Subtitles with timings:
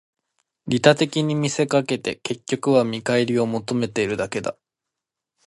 [0.65, 4.57] 利他的に見せかけて、結局は見返りを求めているだけだ